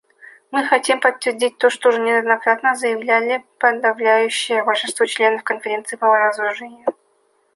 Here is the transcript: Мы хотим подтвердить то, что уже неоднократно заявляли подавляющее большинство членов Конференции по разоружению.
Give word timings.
Мы 0.49 0.65
хотим 0.65 0.99
подтвердить 0.99 1.59
то, 1.59 1.69
что 1.69 1.89
уже 1.89 1.99
неоднократно 1.99 2.73
заявляли 2.75 3.45
подавляющее 3.59 4.63
большинство 4.63 5.05
членов 5.05 5.43
Конференции 5.43 5.95
по 5.95 6.07
разоружению. 6.17 6.87